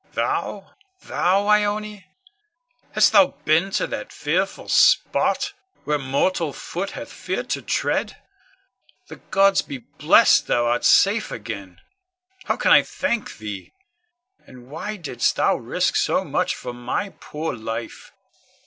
Thou, 0.13 0.73
thou, 1.03 1.45
Ione? 1.45 2.05
Hast 2.93 3.11
thou 3.11 3.35
been 3.45 3.69
to 3.69 3.85
that 3.85 4.11
fearful 4.11 4.67
spot, 4.67 5.53
where 5.83 5.99
mortal 5.99 6.53
foot 6.53 6.89
hath 6.97 7.13
feared 7.13 7.51
to 7.51 7.61
tread? 7.61 8.17
The 9.09 9.17
gods 9.17 9.61
be 9.61 9.77
blessed, 9.77 10.47
thou 10.47 10.65
art 10.65 10.85
safe 10.85 11.29
again! 11.29 11.81
How 12.45 12.55
can 12.57 12.71
I 12.71 12.81
thank 12.81 13.37
thee? 13.37 13.73
Ah, 14.49 14.53
why 14.53 14.95
didst 14.95 15.35
thou 15.35 15.55
risk 15.57 15.95
so 15.95 16.23
much 16.25 16.55
for 16.55 16.73
my 16.73 17.09
poor 17.19 17.53
life? 17.53 18.11